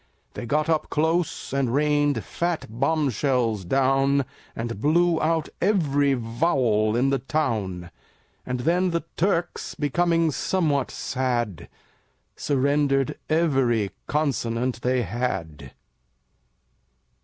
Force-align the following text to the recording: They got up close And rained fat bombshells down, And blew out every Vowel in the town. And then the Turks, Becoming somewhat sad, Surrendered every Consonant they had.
They 0.33 0.47
got 0.47 0.67
up 0.67 0.89
close 0.89 1.53
And 1.53 1.71
rained 1.75 2.23
fat 2.23 2.65
bombshells 2.67 3.63
down, 3.63 4.25
And 4.55 4.81
blew 4.81 5.21
out 5.21 5.49
every 5.61 6.15
Vowel 6.15 6.95
in 6.95 7.11
the 7.11 7.19
town. 7.19 7.91
And 8.43 8.61
then 8.61 8.89
the 8.89 9.03
Turks, 9.15 9.75
Becoming 9.75 10.31
somewhat 10.31 10.89
sad, 10.89 11.69
Surrendered 12.35 13.15
every 13.29 13.91
Consonant 14.07 14.81
they 14.81 15.03
had. 15.03 15.71